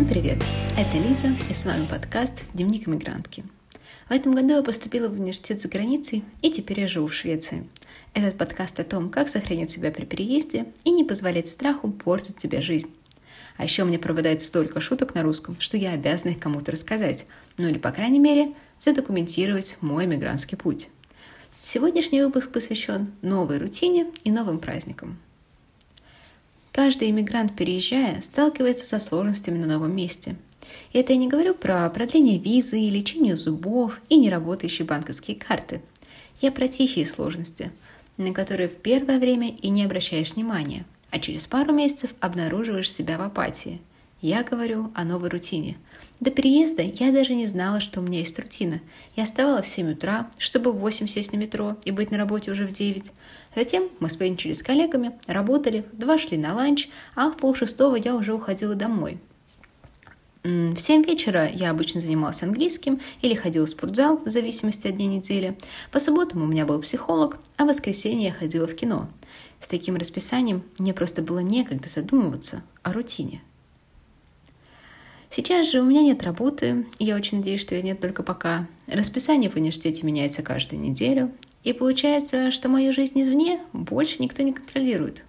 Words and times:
Всем 0.00 0.08
привет! 0.08 0.42
Это 0.78 0.96
Лиза, 0.96 1.26
и 1.50 1.52
с 1.52 1.66
вами 1.66 1.84
подкаст 1.84 2.44
«Дневник 2.54 2.88
иммигрантки». 2.88 3.44
В 4.08 4.12
этом 4.12 4.34
году 4.34 4.56
я 4.56 4.62
поступила 4.62 5.10
в 5.10 5.12
университет 5.12 5.60
за 5.60 5.68
границей, 5.68 6.24
и 6.40 6.50
теперь 6.50 6.80
я 6.80 6.88
живу 6.88 7.08
в 7.08 7.12
Швеции. 7.12 7.68
Этот 8.14 8.38
подкаст 8.38 8.80
о 8.80 8.84
том, 8.84 9.10
как 9.10 9.28
сохранить 9.28 9.70
себя 9.70 9.90
при 9.90 10.06
переезде 10.06 10.64
и 10.84 10.90
не 10.90 11.04
позволять 11.04 11.50
страху 11.50 11.90
портить 11.90 12.38
тебе 12.38 12.62
жизнь. 12.62 12.88
А 13.58 13.64
еще 13.64 13.84
мне 13.84 13.98
пропадает 13.98 14.40
столько 14.40 14.80
шуток 14.80 15.14
на 15.14 15.22
русском, 15.22 15.60
что 15.60 15.76
я 15.76 15.92
обязана 15.92 16.30
их 16.30 16.38
кому-то 16.38 16.72
рассказать, 16.72 17.26
ну 17.58 17.68
или, 17.68 17.76
по 17.76 17.90
крайней 17.90 18.20
мере, 18.20 18.54
задокументировать 18.78 19.76
мой 19.82 20.06
мигрантский 20.06 20.56
путь. 20.56 20.88
Сегодняшний 21.62 22.22
выпуск 22.22 22.52
посвящен 22.52 23.12
новой 23.20 23.58
рутине 23.58 24.06
и 24.24 24.30
новым 24.30 24.60
праздникам. 24.60 25.18
Каждый 26.72 27.10
иммигрант, 27.10 27.56
переезжая, 27.56 28.20
сталкивается 28.20 28.86
со 28.86 28.98
сложностями 28.98 29.58
на 29.58 29.66
новом 29.66 29.94
месте. 29.94 30.36
И 30.92 30.98
это 30.98 31.12
я 31.12 31.18
не 31.18 31.28
говорю 31.28 31.54
про 31.54 31.88
продление 31.90 32.38
визы, 32.38 32.78
лечение 32.78 33.36
зубов 33.36 34.00
и 34.08 34.16
неработающие 34.16 34.86
банковские 34.86 35.36
карты. 35.36 35.82
Я 36.40 36.52
про 36.52 36.68
тихие 36.68 37.06
сложности, 37.06 37.72
на 38.16 38.32
которые 38.32 38.68
в 38.68 38.76
первое 38.76 39.18
время 39.18 39.48
и 39.48 39.68
не 39.68 39.84
обращаешь 39.84 40.34
внимания, 40.34 40.84
а 41.10 41.18
через 41.18 41.46
пару 41.46 41.72
месяцев 41.72 42.14
обнаруживаешь 42.20 42.92
себя 42.92 43.18
в 43.18 43.22
апатии– 43.22 43.80
я 44.20 44.42
говорю 44.42 44.90
о 44.94 45.04
новой 45.04 45.30
рутине. 45.30 45.78
До 46.20 46.30
переезда 46.30 46.82
я 46.82 47.10
даже 47.10 47.34
не 47.34 47.46
знала, 47.46 47.80
что 47.80 48.00
у 48.00 48.02
меня 48.02 48.18
есть 48.18 48.38
рутина. 48.38 48.80
Я 49.16 49.24
вставала 49.24 49.62
в 49.62 49.66
7 49.66 49.92
утра, 49.92 50.28
чтобы 50.36 50.72
в 50.72 50.78
8 50.78 51.06
сесть 51.06 51.32
на 51.32 51.38
метро 51.38 51.76
и 51.84 51.90
быть 51.90 52.10
на 52.10 52.18
работе 52.18 52.50
уже 52.50 52.66
в 52.66 52.72
9. 52.72 53.12
Затем 53.56 53.88
мы 53.98 54.10
спринчили 54.10 54.52
с 54.52 54.62
коллегами, 54.62 55.12
работали, 55.26 55.86
два 55.92 56.18
шли 56.18 56.36
на 56.36 56.54
ланч, 56.54 56.90
а 57.14 57.30
в 57.30 57.38
полшестого 57.38 57.96
я 57.96 58.14
уже 58.14 58.34
уходила 58.34 58.74
домой. 58.74 59.18
В 60.42 60.76
7 60.76 61.02
вечера 61.04 61.48
я 61.48 61.70
обычно 61.70 62.02
занималась 62.02 62.42
английским 62.42 63.00
или 63.22 63.34
ходила 63.34 63.64
в 63.64 63.70
спортзал, 63.70 64.18
в 64.18 64.28
зависимости 64.28 64.86
от 64.86 64.96
дня 64.96 65.06
недели. 65.06 65.56
По 65.90 65.98
субботам 65.98 66.42
у 66.42 66.46
меня 66.46 66.66
был 66.66 66.80
психолог, 66.80 67.38
а 67.56 67.64
в 67.64 67.68
воскресенье 67.68 68.28
я 68.28 68.32
ходила 68.34 68.66
в 68.66 68.74
кино. 68.74 69.08
С 69.60 69.68
таким 69.68 69.96
расписанием 69.96 70.62
мне 70.78 70.92
просто 70.92 71.22
было 71.22 71.38
некогда 71.38 71.88
задумываться 71.88 72.62
о 72.82 72.92
рутине– 72.92 73.42
Сейчас 75.30 75.70
же 75.70 75.80
у 75.80 75.84
меня 75.84 76.02
нет 76.02 76.24
работы, 76.24 76.86
и 76.98 77.04
я 77.04 77.14
очень 77.14 77.38
надеюсь, 77.38 77.60
что 77.60 77.76
я 77.76 77.82
нет 77.82 78.00
только 78.00 78.24
пока. 78.24 78.66
Расписание 78.88 79.48
в 79.48 79.54
университете 79.54 80.04
меняется 80.04 80.42
каждую 80.42 80.82
неделю, 80.82 81.30
и 81.62 81.72
получается, 81.72 82.50
что 82.50 82.68
мою 82.68 82.92
жизнь 82.92 83.22
извне 83.22 83.60
больше 83.72 84.20
никто 84.20 84.42
не 84.42 84.52
контролирует. 84.52 85.24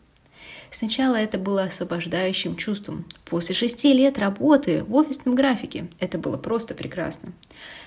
Сначала 0.72 1.18
это 1.18 1.38
было 1.38 1.64
освобождающим 1.64 2.56
чувством. 2.56 3.06
После 3.26 3.54
шести 3.54 3.94
лет 3.94 4.18
работы 4.18 4.84
в 4.86 4.96
офисном 4.96 5.36
графике 5.36 5.88
это 6.00 6.18
было 6.18 6.38
просто 6.38 6.74
прекрасно. 6.74 7.34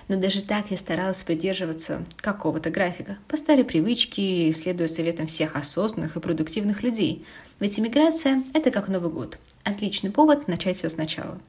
Но 0.07 0.17
даже 0.17 0.43
так 0.43 0.71
я 0.71 0.77
старалась 0.77 1.25
придерживаться 1.25 2.05
какого-то 2.19 2.71
графика, 2.71 3.19
по 3.27 3.37
старой 3.37 3.65
привычке, 3.65 4.53
следуя 4.53 4.87
советам 4.87 5.27
всех 5.27 5.57
осознанных 5.57 6.17
и 6.17 6.21
продуктивных 6.21 6.85
людей. 6.85 7.25
Ведь 7.59 7.81
иммиграция– 7.81 8.45
это 8.55 8.71
как 8.71 8.89
Новый 8.89 9.11
год. 9.11 9.39
Отличный 9.65 10.11
повод 10.11 10.47
начать 10.47 10.77
все 10.77 10.91
сначала. 10.91 11.41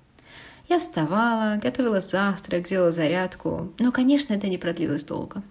Я 0.68 0.80
вставала, 0.80 1.58
готовила 1.62 2.02
завтрак, 2.02 2.64
делала 2.64 2.92
зарядку, 2.92 3.72
но, 3.78 3.92
конечно, 3.92 4.34
это 4.34 4.48
не 4.48 4.58
продлилось 4.58 5.04
долго. 5.04 5.44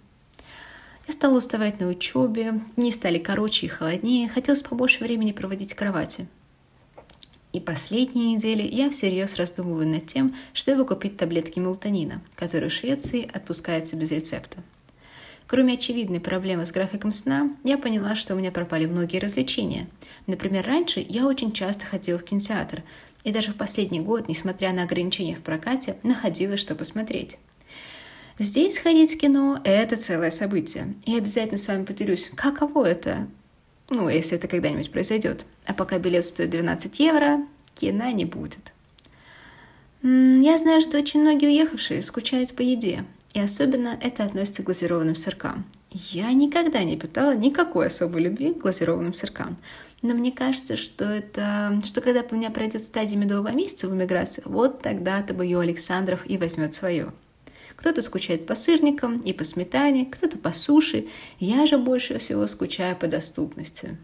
Я 1.06 1.14
стала 1.14 1.38
уставать 1.38 1.80
на 1.80 1.88
учебе, 1.88 2.60
дни 2.76 2.90
стали 2.90 3.18
короче 3.18 3.66
и 3.66 3.68
холоднее, 3.68 4.28
хотелось 4.28 4.62
побольше 4.62 5.04
времени 5.04 5.32
проводить 5.32 5.72
в 5.72 5.76
кровати. 5.76 6.26
И 7.52 7.60
последние 7.60 8.34
недели 8.34 8.62
я 8.62 8.90
всерьез 8.90 9.36
раздумываю 9.36 9.86
над 9.86 10.06
тем, 10.06 10.34
чтобы 10.52 10.84
купить 10.84 11.16
таблетки 11.16 11.60
мелатонина, 11.60 12.20
которые 12.34 12.70
в 12.70 12.72
Швеции 12.72 13.30
отпускаются 13.32 13.96
без 13.96 14.10
рецепта. 14.10 14.58
Кроме 15.46 15.74
очевидной 15.74 16.20
проблемы 16.20 16.66
с 16.66 16.72
графиком 16.72 17.12
сна, 17.12 17.54
я 17.62 17.78
поняла, 17.78 18.16
что 18.16 18.34
у 18.34 18.38
меня 18.38 18.50
пропали 18.50 18.86
многие 18.86 19.18
развлечения. 19.18 19.88
Например, 20.26 20.66
раньше 20.66 21.04
я 21.06 21.26
очень 21.26 21.52
часто 21.52 21.84
ходила 21.84 22.18
в 22.18 22.24
кинотеатр, 22.24 22.82
и 23.24 23.32
даже 23.32 23.52
в 23.52 23.56
последний 23.56 24.00
год, 24.00 24.28
несмотря 24.28 24.72
на 24.72 24.84
ограничения 24.84 25.34
в 25.34 25.40
прокате, 25.40 25.96
находила, 26.02 26.56
что 26.56 26.74
посмотреть. 26.74 27.38
Здесь 28.38 28.78
ходить 28.78 29.14
в 29.14 29.18
кино– 29.18 29.60
это 29.64 29.96
целое 29.96 30.30
событие. 30.30 30.94
Я 31.06 31.18
обязательно 31.18 31.58
с 31.58 31.68
вами 31.68 31.84
поделюсь, 31.84 32.30
каково 32.34 32.84
это, 32.84 33.28
ну, 33.90 34.08
если 34.08 34.36
это 34.36 34.48
когда-нибудь 34.48 34.90
произойдет. 34.92 35.46
А 35.66 35.72
пока 35.72 35.98
билет 35.98 36.26
стоит 36.26 36.50
12 36.50 37.00
евро, 37.00 37.46
кино 37.74 38.10
не 38.10 38.24
будет. 38.24 38.72
Я 40.02 40.58
знаю, 40.58 40.80
что 40.80 40.98
очень 40.98 41.22
многие 41.22 41.46
уехавшие 41.46 42.02
скучают 42.02 42.54
по 42.54 42.60
еде, 42.60 43.04
и 43.34 43.40
особенно 43.40 43.98
это 44.00 44.24
относится 44.24 44.62
к 44.62 44.66
глазированным 44.66 45.16
сыркам. 45.16 45.66
Я 45.90 46.32
никогда 46.32 46.82
не 46.82 46.96
питала 46.96 47.36
никакой 47.36 47.86
особой 47.86 48.22
любви 48.22 48.54
к 48.54 48.58
глазированным 48.58 49.12
сыркам. 49.12 49.58
Но 50.02 50.14
мне 50.14 50.32
кажется, 50.32 50.76
что 50.76 51.04
это, 51.04 51.80
что 51.84 52.00
когда 52.00 52.24
у 52.30 52.34
меня 52.34 52.50
пройдет 52.50 52.82
стадия 52.82 53.18
медового 53.18 53.52
месяца 53.52 53.88
в 53.88 53.94
эмиграции, 53.94 54.42
вот 54.44 54.82
тогда-то 54.82 55.34
бы 55.34 55.44
ее 55.44 55.60
Александров 55.60 56.20
и 56.26 56.38
возьмет 56.38 56.74
свое. 56.74 57.12
Кто-то 57.76 58.02
скучает 58.02 58.46
по 58.46 58.54
сырникам 58.54 59.18
и 59.20 59.32
по 59.32 59.44
сметане, 59.44 60.06
кто-то 60.06 60.38
по 60.38 60.52
суше. 60.52 61.06
Я 61.38 61.66
же 61.66 61.76
больше 61.76 62.18
всего 62.18 62.46
скучаю 62.46 62.96
по 62.96 63.08
доступности. 63.08 63.98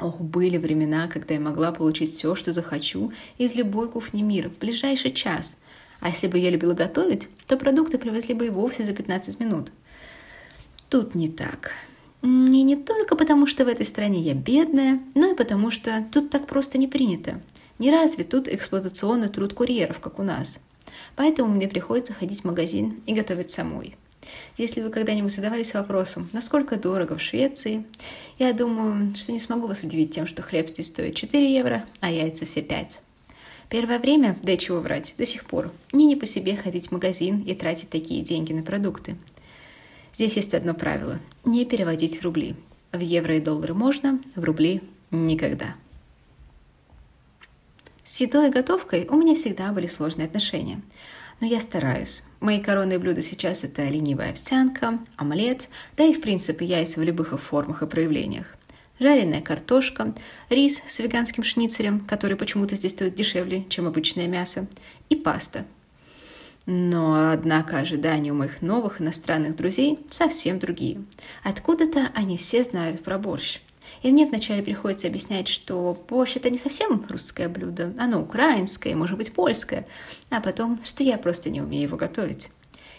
Ох, 0.00 0.20
были 0.20 0.56
времена, 0.56 1.08
когда 1.08 1.34
я 1.34 1.40
могла 1.40 1.72
получить 1.72 2.14
все, 2.14 2.34
что 2.34 2.52
захочу, 2.52 3.12
из 3.38 3.54
любой 3.54 3.88
кухни 3.90 4.22
мира 4.22 4.48
в 4.48 4.58
ближайший 4.58 5.12
час. 5.12 5.56
А 6.04 6.10
если 6.10 6.26
бы 6.26 6.38
я 6.38 6.50
любила 6.50 6.74
готовить, 6.74 7.30
то 7.46 7.56
продукты 7.56 7.96
привезли 7.96 8.34
бы 8.34 8.46
и 8.46 8.50
вовсе 8.50 8.84
за 8.84 8.92
15 8.92 9.40
минут. 9.40 9.72
Тут 10.90 11.14
не 11.14 11.28
так. 11.28 11.72
И 12.22 12.26
не 12.26 12.76
только 12.76 13.16
потому, 13.16 13.46
что 13.46 13.64
в 13.64 13.68
этой 13.68 13.86
стране 13.86 14.20
я 14.20 14.34
бедная, 14.34 15.00
но 15.14 15.32
и 15.32 15.34
потому, 15.34 15.70
что 15.70 16.04
тут 16.12 16.28
так 16.28 16.46
просто 16.46 16.76
не 16.76 16.88
принято. 16.88 17.40
Не 17.78 17.90
развит 17.90 18.28
тут 18.28 18.48
эксплуатационный 18.48 19.30
труд 19.30 19.54
курьеров, 19.54 19.98
как 19.98 20.18
у 20.18 20.22
нас. 20.22 20.60
Поэтому 21.16 21.54
мне 21.54 21.68
приходится 21.68 22.12
ходить 22.12 22.42
в 22.42 22.44
магазин 22.44 23.00
и 23.06 23.14
готовить 23.14 23.48
самой. 23.48 23.96
Если 24.58 24.82
вы 24.82 24.90
когда-нибудь 24.90 25.32
задавались 25.32 25.72
вопросом, 25.72 26.28
насколько 26.34 26.76
дорого 26.76 27.16
в 27.16 27.22
Швеции, 27.22 27.82
я 28.38 28.52
думаю, 28.52 29.14
что 29.14 29.32
не 29.32 29.38
смогу 29.38 29.68
вас 29.68 29.82
удивить 29.82 30.14
тем, 30.14 30.26
что 30.26 30.42
хлеб 30.42 30.68
здесь 30.68 30.88
стоит 30.88 31.14
4 31.14 31.50
евро, 31.50 31.82
а 32.00 32.10
яйца 32.10 32.44
все 32.44 32.60
5. 32.60 33.00
Первое 33.68 33.98
время, 33.98 34.36
да 34.42 34.56
чего 34.56 34.80
врать, 34.80 35.14
до 35.18 35.26
сих 35.26 35.44
пор, 35.44 35.72
мне 35.92 36.04
не 36.06 36.16
по 36.16 36.26
себе 36.26 36.56
ходить 36.56 36.88
в 36.88 36.92
магазин 36.92 37.40
и 37.40 37.54
тратить 37.54 37.90
такие 37.90 38.22
деньги 38.22 38.52
на 38.52 38.62
продукты. 38.62 39.16
Здесь 40.12 40.36
есть 40.36 40.54
одно 40.54 40.74
правило– 40.74 41.18
не 41.44 41.64
переводить 41.64 42.20
в 42.20 42.24
рубли. 42.24 42.54
В 42.92 43.00
евро 43.00 43.36
и 43.36 43.40
доллары 43.40 43.74
можно, 43.74 44.20
в 44.36 44.44
рубли– 44.44 44.80
никогда. 45.10 45.74
С 48.04 48.20
едой 48.20 48.48
и 48.48 48.52
готовкой 48.52 49.06
у 49.08 49.16
меня 49.16 49.34
всегда 49.34 49.72
были 49.72 49.86
сложные 49.86 50.26
отношения. 50.26 50.80
Но 51.40 51.46
я 51.46 51.60
стараюсь. 51.60 52.22
Мои 52.38 52.60
коронные 52.60 52.98
блюда 52.98 53.22
сейчас– 53.22 53.64
это 53.64 53.82
ленивая 53.88 54.30
овсянка, 54.30 55.00
омлет, 55.16 55.68
да 55.96 56.04
и 56.04 56.12
в 56.12 56.20
принципе 56.20 56.64
яйца 56.64 57.00
в 57.00 57.02
любых 57.02 57.32
их 57.32 57.40
формах 57.40 57.82
и 57.82 57.86
проявлениях. 57.86 58.54
Жареная 58.98 59.40
картошка, 59.40 60.14
рис 60.50 60.82
с 60.86 60.98
веганским 61.00 61.42
шницелем, 61.42 62.00
который 62.00 62.36
почему-то 62.36 62.76
здесь 62.76 62.92
стоит 62.92 63.14
дешевле, 63.14 63.64
чем 63.68 63.86
обычное 63.86 64.26
мясо, 64.26 64.66
и 65.08 65.16
паста– 65.16 65.64
но, 66.66 67.30
однако, 67.30 67.78
ожидания 67.78 68.32
у 68.32 68.36
моих 68.36 68.62
новых 68.62 69.00
иностранных 69.00 69.56
друзей 69.56 69.98
совсем 70.08 70.58
другие. 70.58 71.04
Откуда-то 71.42 72.10
они 72.14 72.36
все 72.36 72.64
знают 72.64 73.02
про 73.02 73.18
борщ. 73.18 73.60
И 74.02 74.10
мне 74.10 74.26
вначале 74.26 74.62
приходится 74.62 75.08
объяснять, 75.08 75.48
что 75.48 75.96
борщ 76.08 76.36
это 76.36 76.48
не 76.50 76.58
совсем 76.58 77.04
русское 77.08 77.48
блюдо, 77.48 77.92
оно 77.98 78.20
украинское, 78.20 78.96
может 78.96 79.18
быть 79.18 79.32
польское, 79.32 79.86
а 80.30 80.40
потом, 80.40 80.80
что 80.82 81.02
я 81.02 81.18
просто 81.18 81.50
не 81.50 81.60
умею 81.60 81.84
его 81.84 81.96
готовить. 81.96 82.50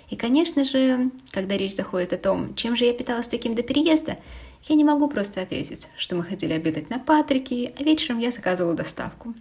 И, 0.09 0.15
конечно 0.15 0.63
же, 0.63 1.11
когда 1.31 1.57
речь 1.57 1.75
заходит 1.75 2.13
о 2.13 2.17
том, 2.17 2.55
чем 2.55 2.75
же 2.75 2.85
я 2.85 2.93
питалась 2.93 3.27
таким 3.27 3.55
до 3.55 3.63
переезда, 3.63 4.17
я 4.63 4.75
не 4.75 4.83
могу 4.83 5.07
просто 5.07 5.41
ответить, 5.41 5.89
что 5.97 6.15
мы 6.15 6.23
ходили 6.23 6.53
обедать 6.53 6.89
на 6.89 6.99
Патрике, 6.99 7.73
а 7.79 7.83
вечером 7.83 8.19
я 8.19 8.31
заказывала 8.31 8.75
доставку. 8.75 9.33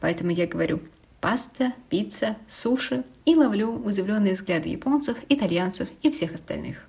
Поэтому 0.00 0.30
я 0.30 0.46
говорю, 0.46 0.80
паста, 1.20 1.72
пицца, 1.88 2.36
суши 2.46 3.04
и 3.24 3.34
ловлю 3.34 3.70
удивленные 3.72 4.34
взгляды 4.34 4.68
японцев, 4.68 5.16
итальянцев 5.28 5.88
и 6.02 6.10
всех 6.10 6.34
остальных. 6.34 6.86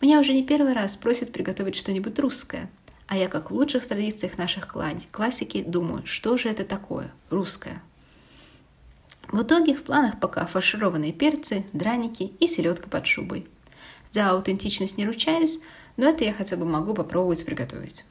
Меня 0.00 0.20
уже 0.20 0.32
не 0.32 0.44
первый 0.44 0.74
раз 0.74 0.96
просят 0.96 1.32
приготовить 1.32 1.76
что-нибудь 1.76 2.18
русское, 2.18 2.68
а 3.06 3.16
я, 3.16 3.28
как 3.28 3.50
в 3.50 3.54
лучших 3.54 3.86
традициях 3.86 4.36
наших 4.36 4.66
классики, 4.66 5.62
думаю, 5.62 6.04
что 6.06 6.36
же 6.36 6.48
это 6.48 6.64
такое 6.64 7.12
русское. 7.30 7.82
В 9.28 9.42
итоге 9.42 9.74
в 9.74 9.82
планах 9.82 10.20
пока 10.20 10.46
фаршированные 10.46 11.12
перцы, 11.12 11.64
драники 11.72 12.32
и 12.38 12.46
селедка 12.46 12.88
под 12.88 13.06
шубой. 13.06 13.46
За 14.10 14.30
аутентичность 14.30 14.98
не 14.98 15.06
ручаюсь, 15.06 15.60
но 15.96 16.08
это 16.08 16.24
я 16.24 16.32
хотя 16.32 16.56
бы 16.56 16.64
могу 16.64 16.94
попробовать 16.94 17.44
приготовить. 17.44 18.04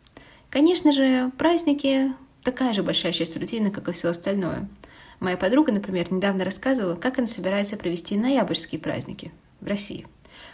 Конечно 0.50 0.92
же, 0.92 1.32
праздники 1.38 2.14
такая 2.44 2.74
же 2.74 2.84
большая 2.84 3.12
часть 3.12 3.36
рутины, 3.38 3.72
как 3.72 3.88
и 3.90 3.92
все 3.92 4.10
остальное– 4.10 4.68
Моя 5.20 5.38
подруга, 5.38 5.72
например, 5.72 6.12
недавно 6.12 6.44
рассказывала, 6.44 6.96
как 6.96 7.18
она 7.18 7.28
собирается 7.28 7.78
провести 7.78 8.18
ноябрьские 8.18 8.80
праздники 8.80 9.32
в 9.62 9.68
России. 9.68 10.06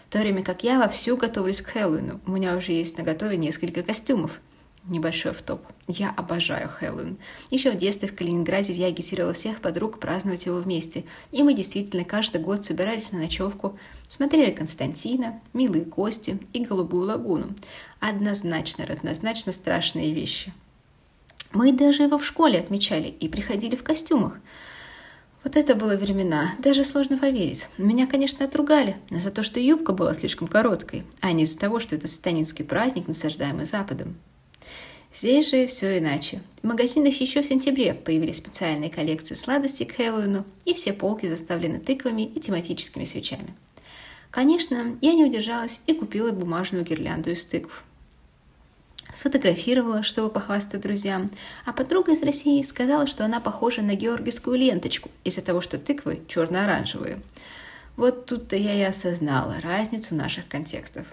В 0.08 0.12
то 0.12 0.20
время 0.20 0.44
как 0.44 0.64
я 0.64 0.78
вовсю 0.78 1.18
готовлюсь 1.18 1.62
к 1.62 1.68
Хэллоуину. 1.68 2.20
У 2.26 2.32
меня 2.32 2.56
уже 2.56 2.74
есть 2.74 2.98
на 2.98 3.04
готове 3.04 3.38
несколько 3.38 3.82
костюмов. 3.82 4.40
Небольшой 4.86 5.32
автоп. 5.32 5.62
Я 5.88 6.10
обожаю 6.10 6.68
Хэллоуин. 6.68 7.20
Еще 7.52 7.70
в 7.70 7.78
детстве 7.78 8.08
в 8.08 8.16
Калининграде 8.16 8.74
я 8.74 8.88
агитировала 8.88 9.34
всех 9.34 9.62
подруг 9.62 10.00
праздновать 10.00 10.48
его 10.48 10.58
вместе. 10.58 11.06
И 11.32 11.44
мы 11.44 11.54
действительно 11.54 12.04
каждый 12.04 12.42
год 12.42 12.66
собирались 12.66 13.12
на 13.12 13.20
ночевку, 13.20 13.78
смотрели 14.08 14.50
Константина, 14.52 15.40
Милые 15.54 15.86
кости 15.86 16.40
и 16.52 16.66
Голубую 16.66 17.06
лагуну. 17.06 17.50
Однозначно, 18.00 18.84
однозначно 18.84 19.54
страшные 19.54 20.14
вещи. 20.14 20.52
Мы 21.54 21.74
даже 21.74 22.04
его 22.04 22.18
в 22.18 22.26
школе 22.26 22.60
отмечали 22.60 23.08
и 23.08 23.30
приходили 23.30 23.76
в 23.76 23.84
костюмах. 23.84 24.40
Вот 25.44 25.58
это 25.58 25.76
было 25.76 25.96
времена, 25.96 26.54
даже 26.58 26.84
сложно 26.84 27.20
поверить. 27.20 27.68
Меня, 27.78 28.08
конечно, 28.08 28.46
отругали, 28.46 28.96
но 29.12 29.20
за 29.20 29.30
то, 29.30 29.44
что 29.44 29.60
юбка 29.60 29.92
была 29.94 30.14
слишком 30.16 30.48
короткой, 30.48 31.04
а 31.20 31.32
не 31.34 31.44
из-за 31.44 31.60
того, 31.60 31.80
что 31.80 31.96
это 31.96 32.08
сатанинский 32.08 32.66
праздник, 32.66 33.08
насаждаемый 33.08 33.66
Западом. 33.66 34.16
Здесь 35.14 35.50
же 35.50 35.68
все 35.68 35.98
иначе. 35.98 36.42
В 36.64 36.68
магазинах 36.68 37.20
еще 37.20 37.42
в 37.42 37.46
сентябре 37.46 37.94
появились 37.94 38.38
специальные 38.38 38.90
коллекции 38.90 39.36
сладостей 39.36 39.86
к 39.86 39.96
Хэллоуину, 39.96 40.46
и 40.66 40.74
все 40.74 40.94
полки 40.94 41.26
заставлены 41.26 41.80
тыквами 41.80 42.24
и 42.24 42.40
тематическими 42.40 43.04
свечами. 43.04 43.54
Конечно, 44.30 44.98
я 45.02 45.14
не 45.14 45.26
удержалась 45.26 45.82
и 45.88 45.94
купила 45.94 46.32
бумажную 46.32 46.86
гирлянду 46.86 47.32
из 47.32 47.46
тыкв 47.46 47.84
сфотографировала, 49.16 50.04
чтобы 50.04 50.30
похвастать 50.30 50.82
друзьям, 50.82 51.30
а 51.66 51.74
подруга 51.74 52.14
из 52.14 52.22
России 52.22 52.62
сказала, 52.64 53.08
что 53.08 53.26
она 53.26 53.40
похожа 53.40 53.82
на 53.82 53.96
георгиевскую 53.96 54.58
ленточку 54.58 55.10
из-за 55.24 55.42
того, 55.42 55.62
что 55.62 55.78
тыквы 55.78 56.22
черно-оранжевые. 56.28 57.22
Вот 57.98 58.26
тут-то 58.26 58.56
я 58.56 58.74
и 58.74 58.82
осознала 58.82 59.60
разницу 59.62 60.16
наших 60.16 60.48
контекстов. 60.48 61.06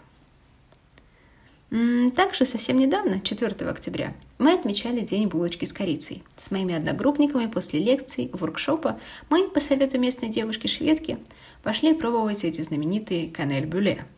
Также 2.16 2.46
совсем 2.46 2.78
недавно, 2.78 3.20
4 3.20 3.68
октября, 3.68 4.14
мы 4.38 4.54
отмечали 4.54 5.00
День 5.00 5.28
булочки 5.28 5.64
с 5.64 5.72
корицей. 5.72 6.22
С 6.36 6.50
моими 6.50 6.74
одногруппниками 6.74 7.46
после 7.46 7.80
лекций, 7.80 8.30
воркшопа 8.32 8.98
мы, 9.28 9.48
по 9.48 9.60
совету 9.60 9.98
местной 9.98 10.28
девушки-шведки, 10.28 11.18
пошли 11.62 11.92
пробовать 11.94 12.44
эти 12.44 12.62
знаменитые 12.62 13.28
канель-бюле– 13.30 14.06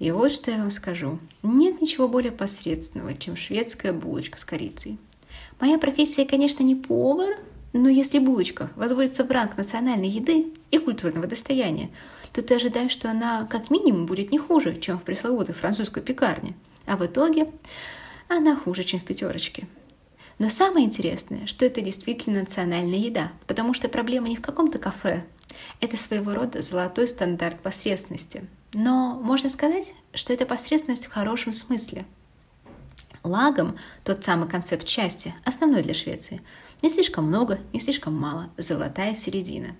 и 0.00 0.10
вот 0.12 0.32
что 0.32 0.50
я 0.50 0.56
вам 0.56 0.70
скажу. 0.70 1.18
Нет 1.42 1.82
ничего 1.82 2.08
более 2.08 2.32
посредственного, 2.32 3.14
чем 3.14 3.36
шведская 3.36 3.92
булочка 3.92 4.38
с 4.38 4.46
корицей. 4.46 4.98
Моя 5.60 5.78
профессия, 5.78 6.24
конечно, 6.24 6.62
не 6.62 6.74
повар, 6.74 7.38
но 7.74 7.90
если 7.90 8.18
булочка 8.18 8.70
возводится 8.76 9.24
в 9.24 9.30
ранг 9.30 9.58
национальной 9.58 10.08
еды 10.08 10.46
и 10.70 10.78
культурного 10.78 11.26
достояния, 11.26 11.90
то 12.32 12.40
ты 12.40 12.54
ожидаешь, 12.54 12.92
что 12.92 13.10
она 13.10 13.44
как 13.44 13.68
минимум 13.68 14.06
будет 14.06 14.32
не 14.32 14.38
хуже, 14.38 14.80
чем 14.80 14.98
в 14.98 15.02
пресловутой 15.02 15.54
французской 15.54 16.02
пекарне. 16.02 16.54
А 16.86 16.96
в 16.96 17.04
итоге 17.04 17.50
она 18.28 18.56
хуже, 18.56 18.84
чем 18.84 19.00
в 19.00 19.04
пятерочке. 19.04 19.66
Но 20.38 20.48
самое 20.48 20.86
интересное, 20.86 21.46
что 21.46 21.64
это 21.66 21.80
действительно 21.80 22.40
национальная 22.40 22.98
еда, 22.98 23.32
потому 23.46 23.74
что 23.74 23.88
проблема 23.88 24.28
не 24.28 24.36
в 24.36 24.42
каком-то 24.42 24.78
кафе. 24.78 25.24
Это 25.80 25.96
своего 25.96 26.34
рода 26.34 26.62
золотой 26.62 27.06
стандарт 27.08 27.60
посредственности– 27.60 28.44
но 28.72 29.18
можно 29.20 29.48
сказать, 29.48 29.94
что 30.14 30.32
это 30.32 30.46
посредственность 30.46 31.06
в 31.06 31.10
хорошем 31.10 31.52
смысле. 31.52 32.06
Лагом, 33.22 33.76
тот 34.04 34.24
самый 34.24 34.48
концепт 34.48 34.88
счастья, 34.88 35.34
основной 35.44 35.82
для 35.82 35.92
Швеции, 35.92 36.40
не 36.80 36.88
слишком 36.88 37.26
много, 37.26 37.58
не 37.72 37.80
слишком 37.80 38.14
мало, 38.14 38.50
золотая 38.56 39.14
середина. 39.14 39.76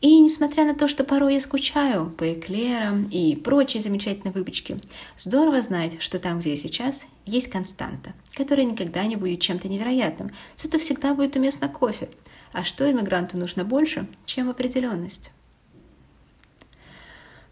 И 0.00 0.20
несмотря 0.20 0.64
на 0.64 0.74
то, 0.74 0.86
что 0.86 1.02
порой 1.02 1.34
я 1.34 1.40
скучаю 1.40 2.08
по 2.10 2.32
эклерам 2.32 3.08
и 3.10 3.34
прочей 3.34 3.80
замечательной 3.80 4.32
выпечке, 4.32 4.78
здорово 5.16 5.60
знать, 5.60 6.00
что 6.00 6.20
там, 6.20 6.38
где 6.38 6.50
я 6.50 6.56
сейчас, 6.56 7.04
есть 7.26 7.48
константа, 7.48 8.14
которая 8.34 8.64
никогда 8.64 9.04
не 9.06 9.16
будет 9.16 9.40
чем-то 9.40 9.66
невероятным, 9.66 10.30
зато 10.54 10.78
всегда 10.78 11.14
будет 11.14 11.34
уместно 11.34 11.68
кофе. 11.68 12.08
А 12.52 12.62
что 12.62 12.90
иммигранту 12.90 13.36
нужно 13.36 13.64
больше, 13.64 14.06
чем 14.24 14.48
определенность? 14.48 15.32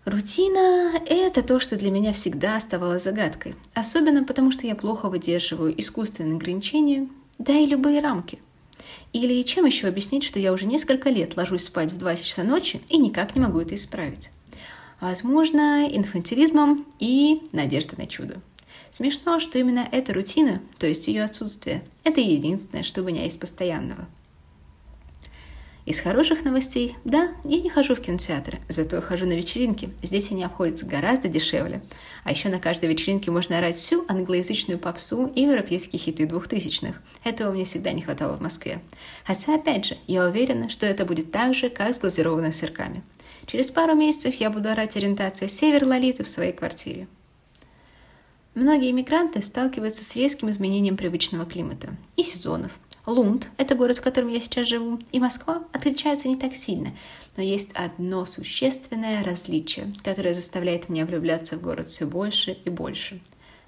Рутина– 0.05 0.93
это 1.07 1.43
то, 1.43 1.59
что 1.59 1.75
для 1.75 1.91
меня 1.91 2.13
всегда 2.13 2.57
оставалось 2.57 3.03
загадкой, 3.03 3.57
особенно 3.75 4.23
потому, 4.23 4.53
что 4.53 4.65
я 4.69 4.77
плохо 4.77 5.09
выдерживаю 5.09 5.79
искусственные 5.81 6.37
ограничения, 6.37 7.09
да 7.39 7.53
и 7.53 7.67
любые 7.67 8.01
рамки. 8.01 8.39
Или 9.17 9.43
чем 9.45 9.65
еще 9.65 9.89
объяснить, 9.89 10.25
что 10.25 10.39
я 10.39 10.53
уже 10.53 10.67
несколько 10.67 11.09
лет 11.09 11.39
ложусь 11.39 11.65
спать 11.65 11.91
в 11.91 11.97
2 11.97 12.17
часа 12.17 12.43
ночи 12.43 12.83
и 12.91 12.99
никак 12.99 13.35
не 13.35 13.41
могу 13.41 13.61
это 13.61 13.75
исправить? 13.75 14.31
Возможно, 15.01 15.89
инфантилизмом 15.91 16.85
и 16.99 17.41
надеждой 17.51 17.97
на 17.97 18.07
чудо. 18.07 18.43
Смешно, 18.91 19.41
что 19.41 19.59
именно 19.59 19.89
эта 19.91 20.13
рутина, 20.13 20.61
то 20.77 20.87
есть 20.87 21.09
ее 21.09 21.25
отсутствие, 21.25 21.83
это 22.05 22.21
единственное, 22.21 22.83
что 22.85 23.01
у 23.01 23.05
меня 23.07 23.25
есть 23.25 23.41
постоянного– 23.41 24.07
из 25.87 26.01
хороших 26.01 26.45
новостей, 26.45 26.97
да, 27.05 27.33
я 27.45 27.61
не 27.61 27.71
хожу 27.71 27.95
в 27.95 28.01
кинотеатры, 28.01 28.59
зато 28.69 28.97
я 28.97 29.03
хожу 29.03 29.25
на 29.25 29.35
вечеринки. 29.35 29.91
Здесь 30.03 30.33
они 30.33 30.43
обходятся 30.43 30.85
гораздо 30.85 31.29
дешевле. 31.29 31.81
А 32.25 32.33
еще 32.33 32.49
на 32.49 32.59
каждой 32.59 32.91
вечеринке 32.91 33.31
можно 33.31 33.59
орать 33.59 33.77
всю 33.77 34.05
англоязычную 34.09 34.81
попсу 34.81 35.31
и 35.33 35.43
европейские 35.43 36.01
хиты 36.01 36.27
двухтысячных. 36.27 37.01
Этого 37.23 37.53
мне 37.53 37.65
всегда 37.65 37.93
не 37.93 38.03
хватало 38.03 38.37
в 38.37 38.43
Москве. 38.43 38.81
Хотя, 39.25 39.55
опять 39.55 39.87
же, 39.87 39.97
я 40.09 40.25
уверена, 40.25 40.69
что 40.69 40.87
это 40.87 41.07
будет 41.07 41.31
так 41.31 41.55
же, 41.55 41.71
как 41.71 41.95
с 41.95 42.01
глазированными 42.01 42.51
сырками. 42.51 43.05
Через 43.47 43.71
пару 43.71 43.95
месяцев 43.95 44.35
я 44.35 44.51
буду 44.51 44.69
орать 44.69 44.97
ориентацию 44.97 45.49
«Север 45.49 45.87
Лолиты» 45.87 46.25
в 46.25 46.29
своей 46.29 46.53
квартире. 46.53 47.07
Многие 48.57 48.91
иммигранты 48.91 49.41
сталкиваются 49.41 50.03
с 50.03 50.17
резким 50.17 50.51
изменением 50.51 50.97
привычного 50.97 51.47
климата 51.47 51.91
и 52.17 52.25
сезонов– 52.25 52.73
Лунд, 53.07 53.49
это 53.57 53.77
город, 53.77 53.99
в 53.99 54.03
котором 54.03 54.29
я 54.29 54.41
сейчас 54.41 54.67
живу, 54.67 54.99
и 55.13 55.21
Москва 55.21 55.63
отличаются 55.73 56.27
не 56.27 56.37
так 56.37 56.55
сильно, 56.57 56.91
но 57.37 57.43
есть 57.43 57.71
одно 57.73 58.27
существенное 58.27 59.23
различие, 59.23 59.95
которое 60.03 60.35
заставляет 60.35 60.89
меня 60.89 61.07
влюбляться 61.07 61.57
в 61.57 61.63
город 61.63 61.89
все 61.89 62.05
больше 62.07 62.59
и 62.65 62.69
больше. 62.69 63.21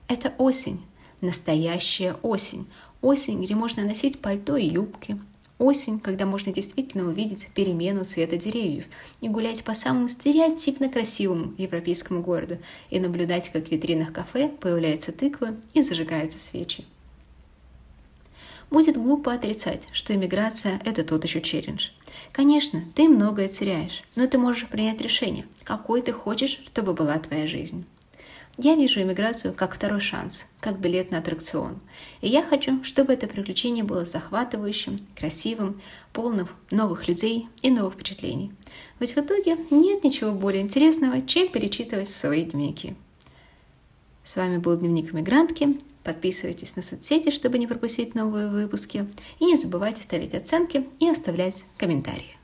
Это 0.08 0.32
осень, 0.38 0.84
настоящая 1.20 2.16
осень, 2.22 2.66
осень, 3.00 3.40
где 3.40 3.54
можно 3.54 3.84
носить 3.84 4.20
пальто 4.20 4.56
и 4.56 4.66
юбки, 4.66 5.18
Осень, 5.58 5.98
когда 5.98 6.24
можно 6.24 6.52
действительно 6.52 7.08
увидеть 7.08 7.48
перемену 7.52 8.04
цвета 8.04 8.36
деревьев 8.36 8.84
и 9.20 9.28
гулять 9.28 9.64
по 9.64 9.74
самому 9.74 10.08
стереотипно 10.08 10.88
красивому 10.88 11.52
европейскому 11.58 12.22
городу 12.22 12.58
и 12.90 13.00
наблюдать, 13.00 13.50
как 13.50 13.66
в 13.66 13.70
витринах 13.72 14.12
кафе 14.12 14.48
появляются 14.48 15.10
тыквы 15.10 15.56
и 15.74 15.82
зажигаются 15.82 16.38
свечи. 16.38 16.84
Будет 18.70 18.98
глупо 18.98 19.32
отрицать, 19.32 19.88
что 19.92 20.14
иммиграция– 20.14 20.80
это 20.84 21.02
тот 21.02 21.24
еще 21.24 21.40
челлендж. 21.40 21.88
Конечно, 22.32 22.82
ты 22.94 23.08
многое 23.08 23.48
теряешь, 23.48 24.02
но 24.14 24.26
ты 24.26 24.36
можешь 24.36 24.68
принять 24.68 25.00
решение, 25.00 25.46
какой 25.64 26.02
ты 26.02 26.12
хочешь, 26.12 26.60
чтобы 26.66 26.92
была 26.92 27.18
твоя 27.18 27.46
жизнь. 27.46 27.86
Я 28.60 28.74
вижу 28.74 29.00
иммиграцию 29.00 29.54
как 29.54 29.72
второй 29.74 30.00
шанс, 30.00 30.46
как 30.60 30.80
билет 30.80 31.12
на 31.12 31.18
аттракцион. 31.18 31.78
И 32.20 32.28
я 32.28 32.42
хочу, 32.42 32.82
чтобы 32.82 33.12
это 33.12 33.28
приключение 33.28 33.84
было 33.84 34.04
захватывающим, 34.04 34.98
красивым, 35.16 35.80
полным 36.12 36.48
новых 36.72 37.06
людей 37.06 37.48
и 37.62 37.70
новых 37.70 37.94
впечатлений. 37.94 38.52
Ведь 38.98 39.14
в 39.14 39.18
итоге 39.18 39.56
нет 39.70 40.02
ничего 40.02 40.32
более 40.32 40.60
интересного, 40.60 41.22
чем 41.22 41.48
перечитывать 41.48 42.08
свои 42.08 42.42
дневники. 42.42 42.96
С 44.28 44.36
вами 44.36 44.58
был 44.58 44.76
Дневник 44.76 45.14
иммигрантки. 45.14 45.78
Подписывайтесь 46.04 46.76
на 46.76 46.82
соцсети, 46.82 47.30
чтобы 47.30 47.56
не 47.56 47.66
пропустить 47.66 48.14
новые 48.14 48.50
выпуски. 48.50 49.06
И 49.38 49.46
не 49.46 49.56
забывайте 49.56 50.02
ставить 50.02 50.34
оценки 50.34 50.86
и 51.00 51.08
оставлять 51.08 51.64
комментарии. 51.78 52.37